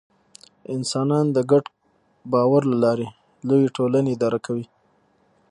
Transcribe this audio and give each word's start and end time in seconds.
انسانان 0.75 1.25
د 1.35 1.37
ګډ 1.51 1.65
باور 2.31 2.61
له 2.71 2.77
لارې 2.83 3.07
لویې 3.47 3.69
ټولنې 3.77 4.11
اداره 4.15 4.39
کوي. 4.45 4.65